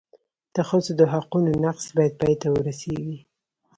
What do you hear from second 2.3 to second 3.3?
ته ورسېږي.